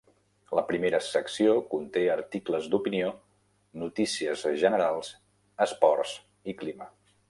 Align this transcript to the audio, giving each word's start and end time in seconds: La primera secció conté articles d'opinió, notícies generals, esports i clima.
La 0.59 0.61
primera 0.69 1.01
secció 1.07 1.51
conté 1.73 2.03
articles 2.15 2.71
d'opinió, 2.73 3.13
notícies 3.85 4.49
generals, 4.67 5.15
esports 5.71 6.21
i 6.55 6.63
clima. 6.63 6.95